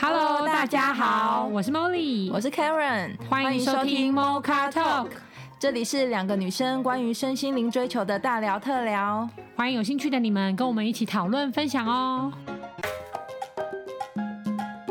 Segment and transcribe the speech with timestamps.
[0.00, 5.08] Hello，大家好，我是 Molly，我是 Karen，欢迎收听 Mocha Talk，
[5.58, 12.32] 这里是两个女生关于身心灵追求的大聊特聊，欢迎有兴趣的你们跟我们一起讨论分享哦。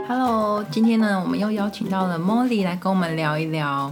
[0.09, 3.89] Hello，今天呢，我们又邀请到了 Molly 来跟我们聊一聊。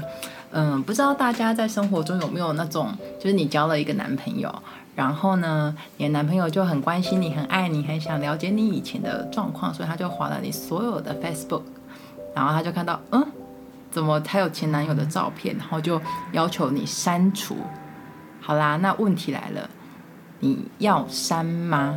[0.52, 4.54] 嗯，不知道大家在生活中有没有那种，就是你交了一个男朋友，
[4.96, 11.64] 然后呢，你的男朋友就很关心你、很爱你、很想了解你以前的状况，所以他就划了你所有的 Facebook，
[12.34, 13.26] 然后他就看到，嗯，
[13.92, 17.58] 怎么他有前男友的照片，然后就要求你删除。
[18.40, 19.70] 好啦，那问题来了，
[20.40, 21.94] 你要删吗？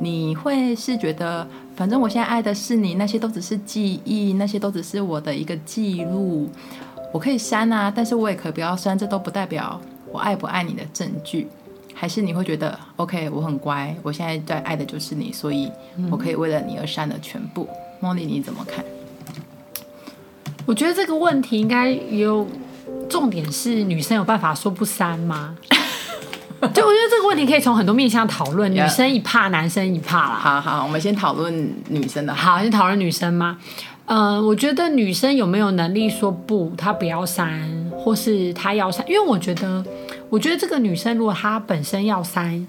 [0.00, 6.48] 你会是觉得，反正我现在爱的是你，那些都只是记忆，那些都只是我的一个记录。
[7.12, 9.80] 我可以删啊，但是我也可以不要删，这都不代表
[10.12, 11.48] 我爱不爱你的证据。
[12.00, 15.68] 还是你会觉得，OK，我很乖，我现在在爱的就是你，所以
[16.12, 17.68] 我可以为了你而删了全部。
[18.00, 18.84] 茉莉，你怎么看？
[20.64, 22.46] 我觉得这个问题应该有
[23.10, 25.56] 重点是女生有办法说不删吗？
[26.60, 30.38] 对我觉得这个问题可以从很多面向讨论，女生一怕，男生一怕啦。
[30.38, 32.32] 好好，我们先讨论女生的。
[32.32, 33.58] 好，先讨论女生吗？
[34.06, 39.04] 嗯、呃，我觉得女生有没有能力说不，她不要删，或是她要删？
[39.08, 39.84] 因为我觉得，
[40.30, 42.66] 我觉得这个女生如果她本身要删，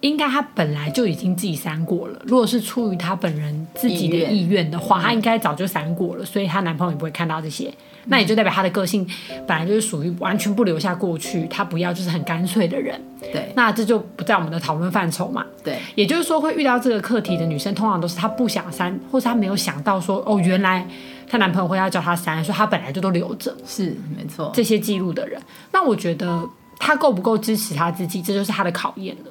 [0.00, 2.20] 应该她本来就已经自己删过了。
[2.24, 7.72] 如果是出于她本人自己的意愿的话，她应该早就删过了，所以她男朋友也不会看到这些。
[8.06, 9.06] 那也就代表她的个性
[9.46, 13.00] 本来就是属于完全不留下过去，她不要就是很干脆的人。
[13.20, 15.46] 对，那这就不在我们的讨论范畴嘛。
[15.62, 20.84] 对，也就是说会遇到这个课题的女生，通常都是她不想删，或是她没有想到说，哦，原来
[21.28, 23.56] 她男朋友会要叫她删，说她本来就都留着。
[23.64, 24.50] 是，没错。
[24.52, 25.40] 这些记录的人，
[25.72, 26.44] 那我觉得
[26.84, 29.30] 她够不够支持他自己，这就是他的考验了。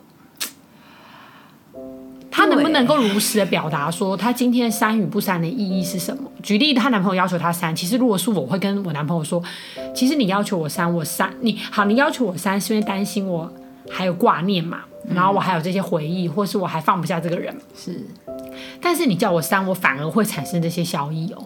[2.32, 6.32] 他能不能够如实的表达说，他今天删与不删的意义是什么？
[6.42, 9.44] 举例，她男朋友要求她删，其实如果是我会跟我男朋友说，
[9.94, 13.52] 其实你要求我删，我删你好，你要求我删是因为担心我
[13.90, 17.54] 还有挂念嘛，然后我还有这些回忆，或是我还放不下这个人。
[17.76, 18.08] 是，
[18.82, 21.44] 但是你叫我删，我反而会产生这些效益哦。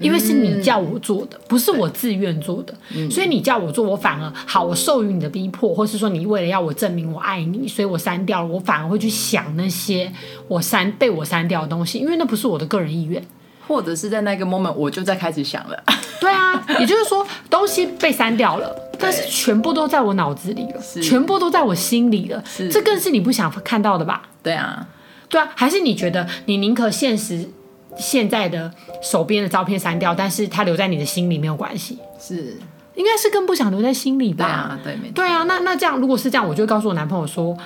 [0.00, 2.74] 因为是你叫我做的，不是我自愿做的，
[3.10, 10.10] 所以你叫我做，我反而好，我受于你的逼迫，或是说你为了要我证明我爱你，所以我删掉了，我反而会去想那些
[10.48, 13.22] 我删被我删掉的东西，因为那不是我的个人意愿，
[13.68, 15.82] 或者是在那个 moment 我就在开始想了，
[16.20, 24.22] 对啊，也就是说东西被删掉了，但是全部都在我脑子里了，全部都在我心里了，这更是你不想看到的吧？
[24.42, 24.86] 对啊，
[25.28, 27.50] 对啊，还是你觉得你宁可现实？
[27.96, 28.70] 现在的
[29.02, 32.56] 手边的照片删掉，但是它留在你的心里没有关系，是，
[32.94, 34.44] 应该是更不想留在心里吧？
[34.44, 35.14] 对啊，对，没错。
[35.14, 37.56] 对啊，那那这样，如果是这样，我就会告诉我男朋友说，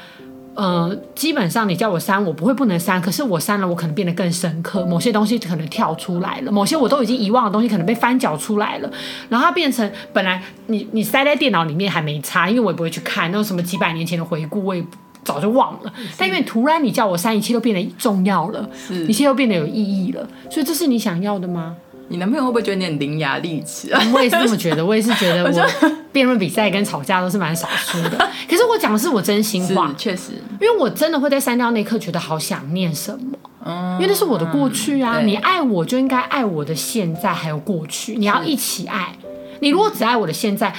[0.55, 8.91] 呃，基本上你叫我删，我不会不能删，可是我删了，我可能变得更深刻，某些东西可能跳出来了，某些我都已经遗忘的东西可能被翻搅出来了，
[9.29, 14.97] 然后它变成本来你你塞在电脑里面还没擦，因为我也不会去看那种什么几百年前的回顾，我也不。
[15.25, 18.69] 早就忘了，但因为突然你叫我删，一切都变得重要了，
[19.09, 21.77] 一切都变得有意义了，所以这是你想要的吗？
[22.09, 24.01] 你男朋友会不会觉得你很伶牙俐齿啊？
[24.15, 28.19] 我也是这么觉得， 我也是觉得我辩论比赛跟吵架都是蛮少输的。
[28.49, 35.23] 可是我讲的是我真心话，确实，因为我真的会在删掉那一刻觉得好想念什么，嗯，因为那是我的过去啊。
[35.23, 39.17] 你爱我就应该爱我的现在还有过去，你要一起爱。
[39.61, 40.75] 你如果只爱我的现在。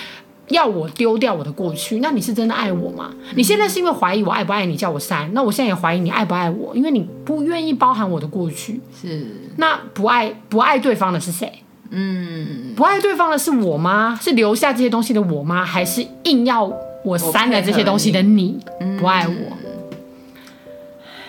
[0.49, 3.11] 要我丢掉我的过去，那你是真的爱我吗？
[3.35, 8.79] 你现在是因为怀疑我爱不爱你叫我删，那我现在也怀疑你爱不爱我，因为你不愿意包含我的过去。
[9.01, 9.25] 是，
[9.57, 11.51] 那不爱不爱对方的是谁？
[11.89, 14.19] 嗯，不爱对方的是我吗？
[14.21, 15.65] 是留下这些东西的我吗？
[15.65, 16.71] 还是硬要
[17.03, 18.59] 我删了这些东西的你
[18.99, 19.33] 不爱我？
[19.33, 19.97] 嗯，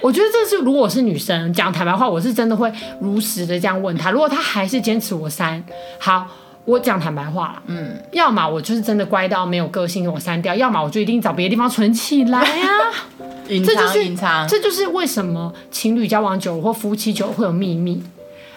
[0.03, 4.11] 我觉得这是如果我是女生讲坦白话，我是真的会如实的这样问他。
[4.11, 5.65] 如果他还是坚持我删，
[5.99, 6.27] 好。
[6.67, 12.93] 我讲坦白话了，嗯，要么我就是真的乖到没有个性，给我删掉；要么我就一定找别的地方存起来呀、啊。
[13.49, 18.03] 隐藏，隐藏，这就是为什么情侣交往久了或夫妻久了会有秘密。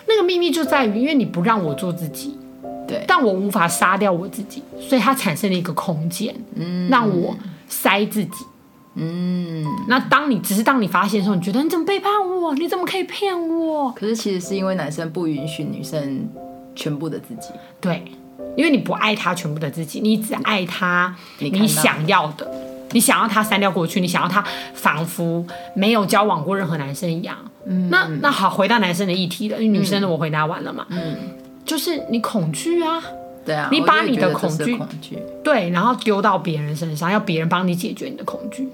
[0.07, 2.35] 那个秘密就在于，因为你不让我做自己，
[2.87, 8.45] 对，但我无法杀掉我自己，所以它产生了一个空间，嗯，让我塞自己，
[8.95, 9.63] 嗯。
[9.87, 12.55] 那当你只是当你发现的时候，你觉得你怎么背叛我？
[12.55, 13.91] 你怎么可以骗我？
[13.91, 16.27] 可是其实是因为男生不允许女生。
[16.79, 17.49] 全部的自己，
[17.81, 18.01] 对，
[18.55, 22.49] 因为你不爱他全部的自己，你只爱他你想要的，
[22.91, 24.41] 你想要他删掉过去，你想要他
[24.73, 25.45] 仿佛
[25.75, 27.37] 没有交往过任何男生一样。
[27.65, 30.87] 嗯，那那好，回到男生的议题了，因为女生的我回答完了嘛。
[30.89, 31.17] 嗯，
[31.65, 33.03] 就是你恐惧啊，
[33.45, 38.69] 对啊，你把你的恐惧，恐惧，对，然后丢到别人身上，要别人帮你解决你的恐惧。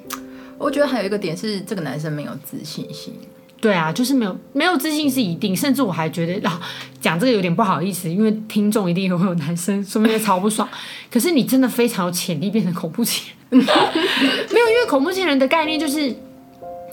[0.60, 3.16] 我觉得还有一个点是，这个男生没有自信心。
[3.62, 6.62] 对啊，就是没有没有自信是一定，甚至我还觉得啊，
[7.02, 10.68] 讲这个有点不好意思，因为听众一定会有男生 说不定超不爽。
[11.12, 16.16] 可是你真的非常有潜力变成恐怖情人， 没有，因为恐怖情人的概念就是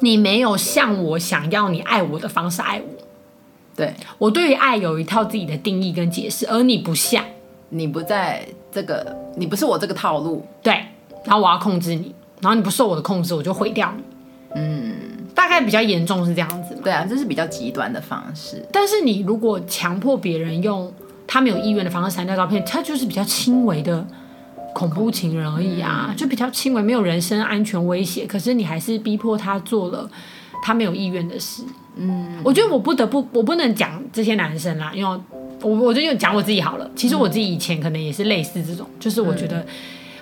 [0.00, 2.87] 你没有像我想要你爱我的方式爱我。
[3.75, 7.25] 对，我对于爱有一套自己的定义跟解释，而你不像，
[7.70, 10.47] 你不在这个，你不是我这个套路。
[10.62, 10.75] 对，
[11.25, 14.03] 然后我要控制你，然后你不受我的控制，我就毁掉你。
[14.55, 14.93] 嗯，
[15.34, 16.79] 大概比较严重是这样子。
[16.82, 18.64] 对啊，这是比较极端的方式。
[18.73, 20.93] 但是你如果强迫别人用
[21.26, 24.06] 他没有意愿的方式删掉照片，他 就是比较轻微的
[24.75, 28.26] 恐怖情人而已啊，嗯、就比较轻微，没有人身安全威胁。
[28.26, 30.11] 可是你还是逼迫他做了
[30.62, 31.62] 他没有意愿的事。
[31.96, 35.20] 嗯，我觉得我不得不，我不能讲这些男生啦，因为
[35.61, 36.90] 我我就用讲我自己好了。
[36.96, 39.64] 其实我自己以前可能也是类似这种，就是我觉得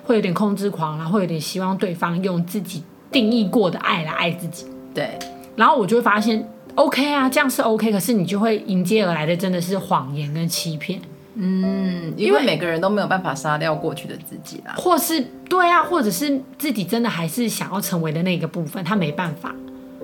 [0.03, 2.83] 会有点控制狂，然后会有点希望对方用自己
[3.13, 4.67] 定义过的爱来爱自己。
[4.95, 5.19] 对，
[5.57, 11.01] 然后我就会发现，OK 啊，这样是 OK，可是你就会迎接而来的真的是谎言跟欺骗。
[11.35, 19.55] 嗯，因为每个人都没有办法杀掉过去的自己啦，或是对啊，或者是自己真的还是想要成为的那个部分，他没办法，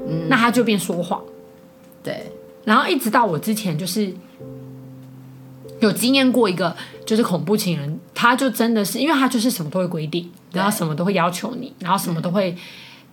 [0.09, 1.21] 嗯，那他就变说谎。
[2.03, 2.31] 对，
[2.65, 4.15] 然后一直到我之前就是
[5.81, 6.75] 有经验过一个，
[7.05, 12.57] 就是恐怖情人，他就真的是，因为他就是什么都会规定，然后什么都会要求你，然后什么都会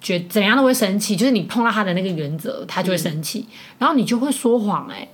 [0.04, 3.48] 觉怎样都会生气，就是你碰到他的那个原则，他就会生气，
[3.80, 5.08] 然后你就会说谎，哎，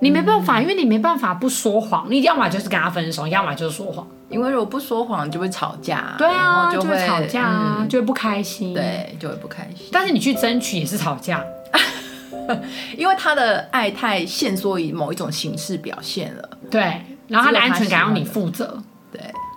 [0.00, 11.42] 你没办法，因为你没办法不说谎，你要么就是跟他分手，要么就是说谎，因为如果不说谎就会吵架，对啊，就会吵架，就会不开心，对，就会不开心，但是你去争取也是吵架。
[12.98, 18.91] 因为他的爱太限缩于某一种形式表现了，对，然后他的安全感要你负责，对。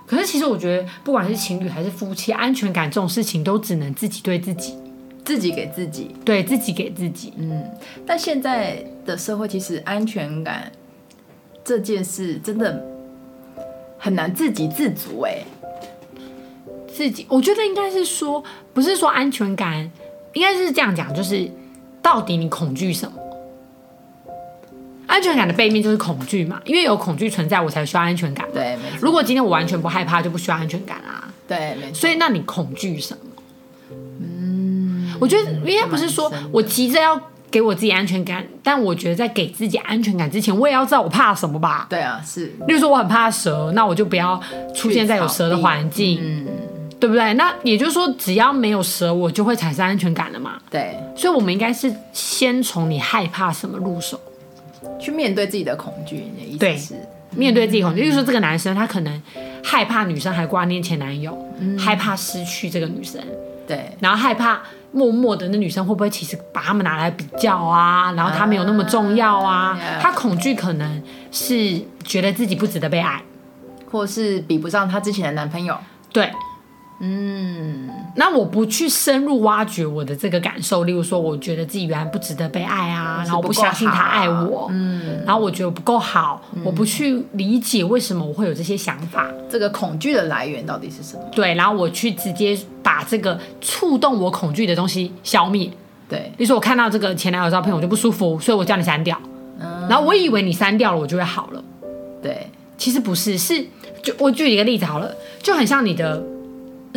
[0.06, 4.74] 可是其实我觉得，不管是情侣还是夫妻，安全感这种事情都只能自己对自己，
[5.24, 7.32] 自己给自己，对自己给自己。
[7.36, 7.64] 嗯，
[8.06, 10.70] 但现在的社会其实安全感
[11.64, 12.84] 这件事真的
[13.98, 15.42] 很难自给自足哎。
[16.86, 18.42] 自己，我觉得应该是说，
[18.72, 19.90] 不是说安全感，
[20.34, 21.50] 应该是这样讲，就是。
[22.02, 23.18] 到底你恐惧什么？
[25.06, 28.46] 安全感的背面就是恐惧嘛，因为有恐惧存在，我才需要安全感。
[28.52, 31.28] 对，如果今天我完全不害怕，就不需要安全感啊。
[31.46, 31.94] 对，没错。
[31.94, 33.20] 所以，那你恐惧什么？
[34.20, 37.20] 嗯，我觉得应该不是说我急着要
[37.50, 41.86] 给我自己安全感，但我觉得在给自己安全感之前，我也要知道我怕什么吧。
[41.88, 42.46] 对啊，是。
[42.66, 44.40] 例如说，我很怕蛇，那我就不要
[44.74, 46.18] 出现在有蛇的环境。
[46.22, 46.46] 嗯。
[46.98, 47.34] 对不对？
[47.34, 50.52] 那也就是说，只要没有蛇，我就会产生安全感了嘛。
[50.70, 54.18] 对，所以我们应该是先从你害怕什么入手，
[54.98, 56.24] 去面对自己的恐惧。
[56.36, 58.04] 你的意思是，对，面对自己恐惧。
[58.04, 59.22] 就是说，这个男生他可能
[59.62, 63.20] 害怕女生还挂念前男友，嗯，害怕失去这个女生，
[63.66, 64.62] 对，然后害怕
[64.92, 68.12] 默默的那女生会不会其实把他们拿来比较啊？
[68.12, 69.78] 然后他没有那么重要啊？
[69.78, 73.22] 啊他恐惧可能是觉得自己不值得被爱，
[73.90, 75.76] 或是比不上他之前的男朋友。
[76.12, 76.30] 对。
[76.98, 91.22] 嗯，那我不去深入挖掘我的这个感受，例如说，我觉得自己原来不值得被爱啊，然后我不相信他爱我，嗯，然后我觉得不够好，嗯，我不去理解为什么我会有这些想法，这个恐惧的来源到底是什么？
[91.32, 95.70] 对，然后我去直接把这个触动我恐惧的东西消灭。
[96.08, 99.20] 对，比如说我看到这个前男友照片，我就不舒服，所以我叫你删掉。
[99.60, 101.62] 嗯，然后我以为你删掉了，我就会好了。
[102.22, 102.48] 对，
[102.78, 103.62] 其实不是，是
[104.02, 106.24] 就我举一个例子好了，就很像你的。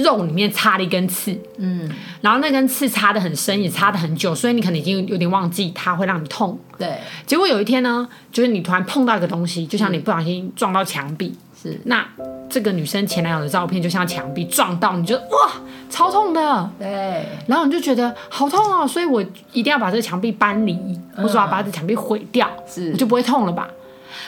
[0.04, 1.90] 肉里面插了一根刺，嗯，
[2.22, 6.58] 然后那根刺插的很深，也插的很久，所以你可能已经有点忘记它会让你痛。
[6.78, 11.80] 对，结果有一天呢，就是你突然碰到一个东西，就像你不小心撞到墙壁，是。
[11.86, 12.06] 那
[12.50, 15.52] 这个女生前男友的照片就像墙壁撞到，你就哇，
[15.90, 16.72] 超痛的。
[16.80, 19.22] 对，然后你就觉得好痛哦，所以我
[19.54, 20.78] 一定要把这个墙壁搬离，
[21.16, 23.70] 或者说要把这墙壁毁掉，是，我就不会痛了吧？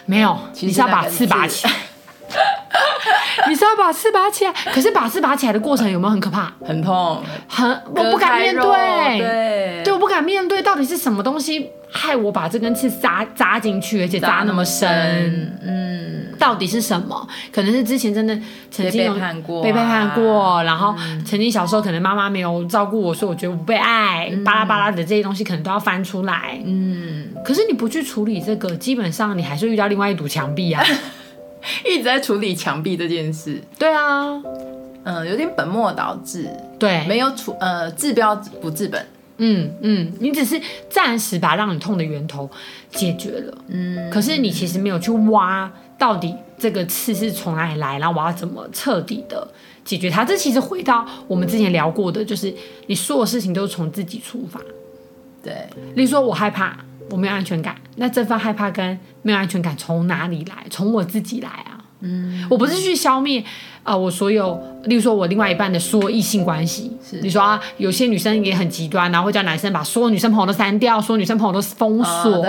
[0.05, 1.73] 没有，你是要把刺拔起来。
[3.49, 6.51] 你是要把刺拔起来，可是把刺拔起来的过程有没有很可怕？
[6.65, 15.57] 很痛，很我不敢面对，对，对，我不敢面对，到底是什么东西害我把这根刺扎扎进去，而且扎那么深？
[15.63, 17.27] 嗯，到底是什么？
[17.51, 18.37] 可能是之前真的
[18.69, 20.95] 曾经背叛过，被背叛过，然后
[21.25, 26.59] 曾经小时候可能妈妈没有照顾我，所以我觉得我不被爱，巴拉巴拉的这些东西可能都要翻出来。
[26.65, 30.83] 嗯，可是你不去处理这个，基本上你还是遇到另外一堵墙壁啊。
[31.85, 34.41] 一直在处理墙壁这件事，对啊，
[35.03, 36.49] 嗯，有点本末倒置，
[36.79, 39.05] 对，没有处呃治标不治本，
[39.37, 42.49] 嗯嗯，你只是暂时把让你痛的源头
[42.91, 49.47] 解决了，嗯，可是你其实没有去挖到底这个刺是从哪里来，然后我要怎么彻底的
[49.83, 50.23] 解决它。
[50.25, 52.53] 这其实回到我们之前聊过的，就是
[52.87, 54.59] 你所有事情都是从自己出发，
[55.43, 56.77] 对，例如说我害怕，
[57.11, 60.65] 我没有安全感，那这份害怕跟没有安全感从哪里来？
[60.69, 61.77] 从我自己来啊。
[62.03, 63.39] 嗯，我不是去消灭
[63.83, 66.91] 啊、呃，我所有，例如说我另外一半的所有异性关系。
[67.07, 72.43] 是，你说啊，有些女生也很极端，然后会叫男生把所有女生朋友都删掉，所有女生朋友都封锁，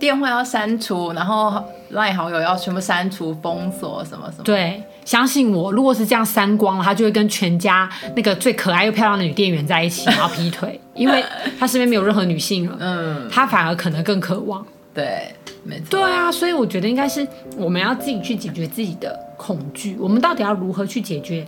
[0.00, 4.44] 电话要删除，然后赖好友要全部删除、封锁，什么什么。
[4.44, 11.24] 对，相信我，如果是这样删光了，他就会跟全家那个最可爱又漂亮的女店员在一起，然后劈腿，因为
[11.58, 14.64] 他身边没有任何女性了， 嗯，他反而可能更渴望。
[14.94, 15.34] 对，
[15.64, 15.86] 没错。
[15.90, 19.96] 对啊，所以我觉得应该是我们要自己去解决自己的恐惧。
[19.98, 21.46] 我们到底要如何去解决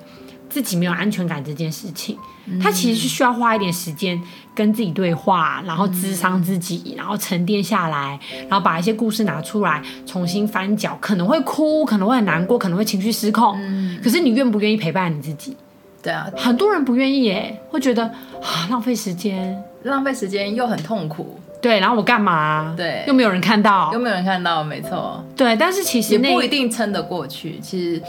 [0.54, 2.16] 自己没有安全感这件事情？
[2.62, 4.23] 他、其实是需要花一点时间
[4.54, 8.16] 跟自己对话，然后咨商自己，嗯、然后沉淀下来，
[8.49, 13.58] 然后把一些故事拿出来重新翻搅，可能会哭，可能会很难过，可能会情绪失控。
[13.61, 15.56] 嗯、可是你愿不愿意陪伴你自己？
[16.00, 21.40] 对啊，很多人不愿意耶，会觉得啊浪费时间，浪费时间又很痛苦。
[21.61, 22.75] 对，然后我干嘛？
[22.76, 25.25] 对，又没有人看到，又没有人看到，没错。
[25.34, 27.58] 对，但是其实也不一定撑得过去。
[27.61, 28.02] 其实，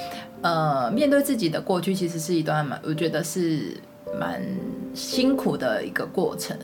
[0.45, 3.75] 呃，面对自己的过去，其实是一段蛮，我觉得是
[4.19, 4.39] 蛮
[4.93, 6.55] 辛苦的一个过程。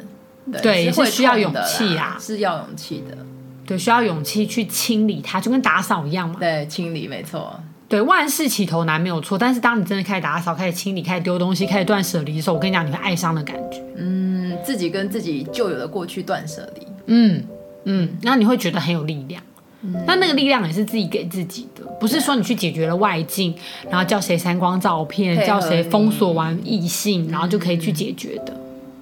[0.51, 3.17] 对，对也是需要勇气啊，是要勇气的。
[3.65, 6.35] 对，需要勇气去清理它，就跟打扫一样嘛。
[6.39, 7.59] 对，清理没错。
[7.89, 13.81] 对，万事起头难没有错，但是当你真的开始打扫、开始清理、开始丢东西、开始断舍离的时候，我跟你讲，你会爱上的感觉。
[13.97, 14.31] 嗯。
[14.63, 17.43] 自己跟自己旧有的过去断舍离，嗯
[17.85, 19.50] 嗯，那你会觉得很有力量，那、
[19.83, 23.53] 嗯、那个力量也是自己给自己的，不是说你去解决了外境，
[23.89, 28.53] 然后叫谁删光照片，叫谁封锁完异性，然后就可以去解决的。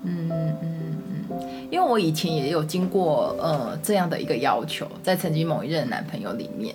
[0.04, 1.38] 嗯嗯嗯，
[1.70, 6.74] 因为我以前也有经过呃这样的一个要求，在曾经某一任男朋友里面，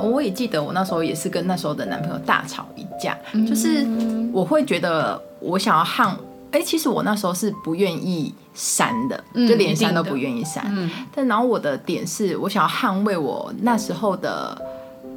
[0.00, 3.84] 我也记得我那时候也是跟那时候的男朋友大吵一架，嗯、就是
[4.32, 6.14] 我会觉得我想要捍。
[6.54, 10.64] 哎，其实我那时候是不愿意删的，嗯、就连删都不愿意删。
[10.68, 14.56] 嗯、但然后我的点是，我想要捍卫我那时候的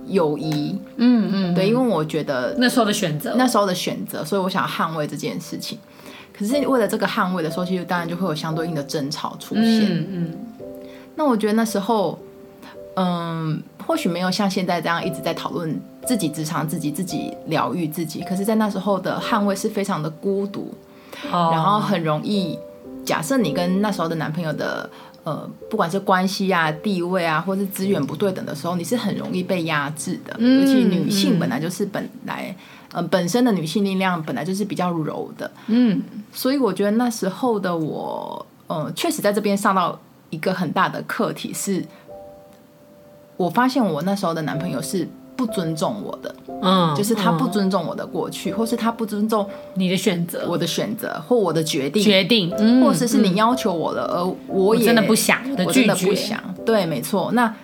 [0.07, 0.75] 友谊。
[0.95, 5.77] 嗯嗯，对，因为我觉得那时候的选择，那时候的选择，所以我想要捍卫这件事情。
[6.35, 9.85] 可是为了这个捍卫的时候，其实当然就会有相对应的争吵出现。
[9.91, 10.37] 嗯，嗯，
[11.13, 12.17] 那我觉得那时候，
[12.95, 18.23] 嗯，或许没有像现在这样一直在讨论自己职场、自己自己疗愈自己。
[18.23, 20.73] 可是，在那时候的捍卫是非常的孤独。
[21.31, 22.57] 然后很容易，
[23.05, 24.89] 假设你跟那时候的男朋友的
[25.23, 30.35] 呃，不管是关系啊、地位啊，或是资源不对等的时候，你是很容易被压制的。
[30.37, 32.55] 嗯、尤其女性本来就是本来，
[32.93, 35.51] 嗯、呃，本身的女性力量本来就是比较柔的。
[35.67, 41.83] 嗯，所以我觉得那时候的我，呃，确实在这边上到一个很大的课题是，
[43.35, 45.07] 我发现我那时候的男朋友是。
[45.37, 57.31] 不尊重我的，嗯，就是他不尊重我的过去，嗯、或是他不尊重你的选择，我的选择或我的决定，决定，嗯、或者是你要求我了，而我也我真的不想，我真的不想，对，没错。
[57.33, 57.55] 那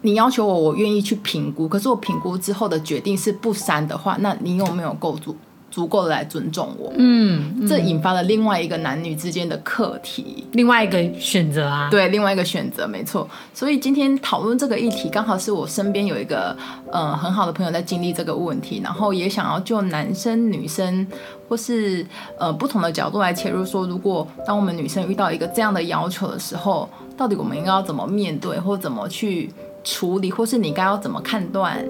[0.00, 5.36] 你要求我，我愿意去评估，可是我评估之后的决定是不删的话，那你有没有够足？
[5.72, 13.26] 足够的来尊重我，嗯，嗯，这引发了另外一个男女之间的课题，另外一个选择啊，对，另外一个选择，没错。
[13.54, 16.54] 所以今天讨论这个议题，刚好是我身边有一个
[16.90, 21.06] 呃很好的朋友在经历这个问题，然后也想要就男生、女生
[21.48, 22.06] 或是
[22.38, 26.86] 呃不同的角度来切入，说如果当我们女生遇到一个这样的要求的时候，
[27.16, 29.50] 到底我们应该要怎么面对，或怎么去
[29.82, 31.82] 处理，或是你该要怎么判断？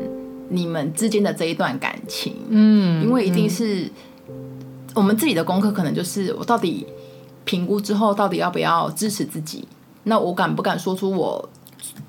[0.52, 3.90] 你们之间的这一段感情，嗯，因为一定是
[4.94, 6.86] 我们自己的功课，可能就是我到底
[7.44, 9.66] 评估之后，到底要不要支持自己？
[10.04, 11.48] 那我敢不敢说出我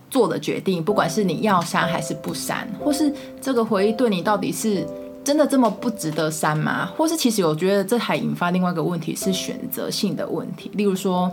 [0.09, 0.83] 做的决定？
[0.83, 4.85] 不管是你要删还是不删，或是这个回忆对你到底是
[5.23, 6.91] 真的这么不值得删吗？
[6.97, 10.69] 或是其实我觉得这还引发另外一个问题，是选择性的问题。
[10.73, 11.31] 例如说，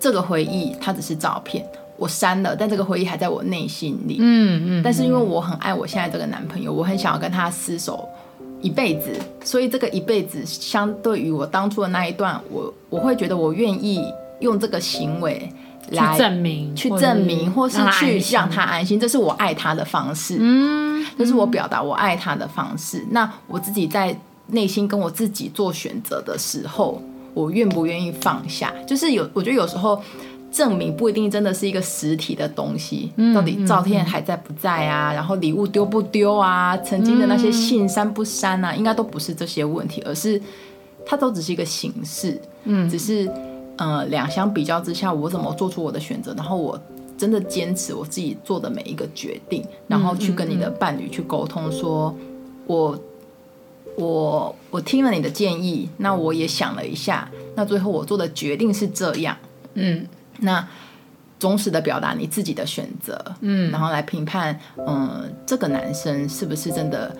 [0.00, 1.62] 这个回忆它只是照片。
[1.98, 4.18] 我删了，但这个回忆还在我内心里。
[4.20, 4.80] 嗯嗯。
[4.80, 8.08] 嗯，但是因为我很爱我现在这个男朋友，我很想要跟他厮守
[8.60, 9.12] 一辈子，
[9.44, 14.04] 所以这个一辈子相对于我当初的那一段，我我会觉得我愿意
[14.40, 15.50] 用这个行为
[15.90, 20.36] 来证明，去证明，或是去让他安心，这是我爱他的方式。
[20.40, 22.98] 嗯，这是我表达我爱他的方式。
[22.98, 27.00] 嗯，那我自己在内心跟我自己做选择的时候，
[27.34, 28.72] 我愿不愿意放下？
[28.86, 30.02] 就是有，我觉得有时候。
[30.56, 35.12] 证明不一定真的是一个实体的东西，嗯、到底照片还在不在啊？
[35.12, 36.74] 嗯、然后礼物丢不丢啊？
[36.78, 38.72] 曾经的那些信删不删啊？
[38.72, 40.40] 嗯、应该都不是这些问题，而是
[41.04, 42.40] 它都只是一个形式。
[42.64, 43.30] 嗯，只是
[43.76, 46.32] 呃两相比较之下，我怎么做出我的选择？
[46.34, 46.80] 然后我
[47.18, 52.16] 真的坚持我自己做的每一个决定，然后去跟你的伴侣去沟通说，说
[52.66, 52.98] 我
[53.96, 57.30] 我我听了你的建议，那我也想了一下。
[57.54, 59.36] 那最后我做的决定是这样，
[59.74, 60.06] 嗯，
[60.40, 60.66] 那
[61.38, 67.14] 忠实的表达你自己的选择，嗯，然后来评判，嗯，这个男生是不是真的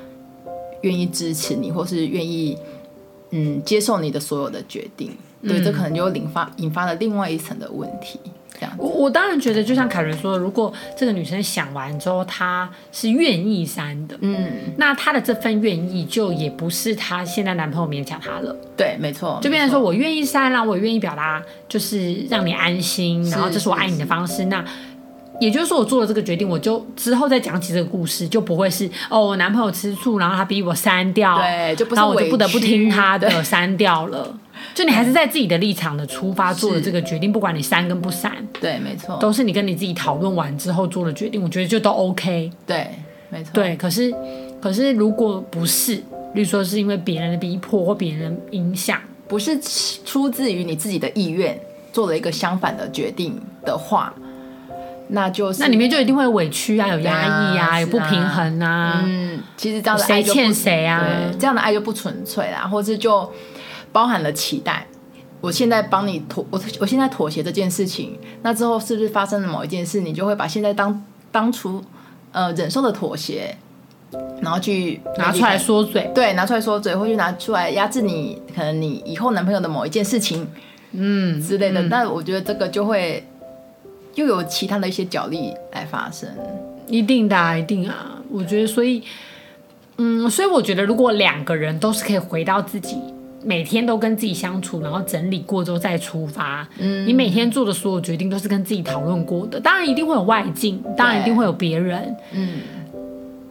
[0.82, 2.56] 愿意支持你，或是愿意，
[3.30, 8.18] 嗯，接受你的所有的决定，对，这可能就引发引发了另外一层的问题。
[8.78, 24.46] 我我当然觉得，就像凯伦说的，如果这个女生想完之后，她是愿意删的，嗯，那她的这份愿意就也不是她现在男朋友勉强她了，对，没错，就变成说我愿意删啦，我愿意表达，就是让你安心，然后这是我爱你的方式。
[24.46, 24.64] 那
[25.38, 34.34] 也就是说，我做了这个决定，我就之后再讲起这个故事，就不会是哦，我男朋友吃醋，然后他逼我删掉，对，就不是，然后我就不得不听他的删掉了。
[34.74, 41.42] 就你还是在自己的立场的出发做了这个决定，不管你删跟不删，对，没错，都是你跟你自己讨论完之后做的决定。
[41.42, 42.88] 我觉得就都 OK，对，
[43.30, 43.76] 没错，对。
[43.76, 44.14] 可是，
[44.60, 45.96] 可是如果不是，
[46.34, 49.58] 比如说是因为别人的逼迫或别人影响，不是
[50.04, 51.58] 出自于你自己的意愿
[51.92, 54.12] 做了一个相反的决定的话，
[55.08, 59.02] 那就是那里面就一定会委屈啊，有压抑啊，啊有不平衡啊。
[59.06, 61.04] 嗯，其实这样的爱谁欠谁啊？
[61.38, 63.32] 这样的爱就不纯粹啦，或者就。
[63.96, 64.86] 包含了期待，
[65.40, 71.82] 我现在帮你妥，我我现在妥协这件事情，那之后是不是发生了某一件事，你就会把现在当当初
[72.30, 73.56] 呃忍受的妥协，
[74.42, 80.46] 然后去拿出来说嘴，对，拿出来说嘴，或去拿出来压制你可能你以后男朋友的某一件事情，
[80.92, 81.80] 嗯之类的。
[81.84, 83.26] 那、嗯、我觉得这个就会
[84.14, 86.28] 又有其他的一些角力来发生，
[86.86, 88.20] 一定的、啊，一定啊。
[88.28, 89.02] 我觉得，所以，
[89.96, 92.98] 嗯，所以我觉得，如果两个人都是可以回到自己。
[93.46, 96.68] 每天都跟自己相处，然后整理过之后再出发。
[96.78, 102.58] 嗯，你每天做的所有决定都是跟自己讨论过的，当然一定会有外境，当然一定会有别人，嗯，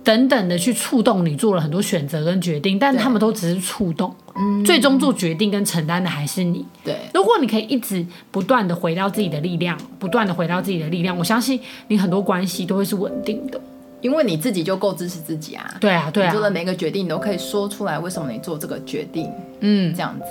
[0.04, 6.66] 等等的去触动你做了很多选择跟决定，但他们都只是触动，嗯，最终做决定跟承担的还是你。
[6.84, 13.62] 对，如果你可以一直不断的回到自己的力量，不断的回到自己的力量，我相信你很多关系都会是稳定的。
[14.05, 20.25] 因为你自己就够支持自己啊，对啊，对啊，你做的每个决定你都可以说出来，为什么你做这个决定，嗯，这样子，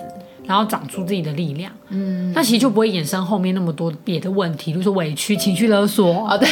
[0.46, 6.48] 然后长出自己的力量，嗯，那其实就不会衍生后面那么多别的问题，比如说委屈、情绪勒索啊，对，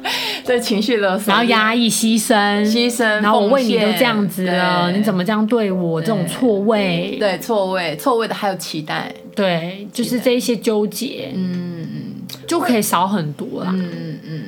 [0.44, 5.98] 对，情绪勒索，然后压抑、牺牲、牺牲，然后我为你都这样子了，你怎么这样对我？
[5.98, 14.42] 这种错位，对，错位，错位的还有期待，对，就是这一些纠结，嗯嗯，就可以少很多啦，嗯嗯，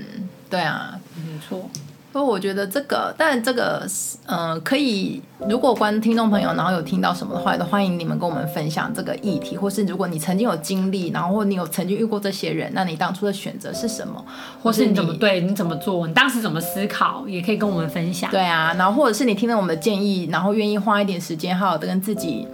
[0.50, 1.70] 对啊，没错。
[2.18, 3.86] 所以我觉得这个，但这个，
[4.26, 14.20] 嗯、呃，可以，如果观听众朋友，然后有听到什么的话，都欢迎你们跟我们分享这个议题，或是如果你曾经有经历，然后或你有曾经遇过这些人，那你当初的选择是什么，
[14.60, 18.28] 或是你怎么对，你怎么做，你当时怎么思考，也可以跟我们分享。
[18.32, 22.44] 对啊，然后或者是你听了我们的建议，然后愿意花一点时间，好好的跟自己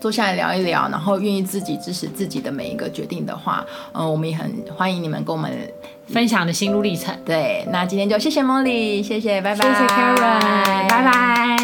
[0.00, 5.50] 坐下来聊一聊，然后愿意自己支持自己的每一个决定的话，嗯、呃，我们也很欢迎你们跟我们。
[6.06, 11.56] 分享的心路历程，对，那今天就谢谢 Molly，谢谢，拜拜，谢谢 Karen，拜拜。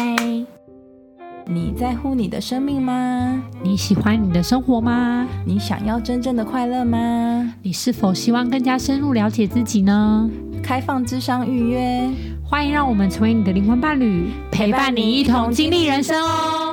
[1.45, 3.43] 你在乎你的生命吗？
[3.61, 5.27] 你喜欢你的生活吗？
[5.45, 7.53] 你想要真正的快乐吗？
[7.61, 10.29] 你是否希望更加深入了解自己呢？
[10.63, 12.09] 开放智商预约，
[12.41, 16.66] 欢迎让我们成为你的灵魂伴侣，陪伴你一同经历人生哦。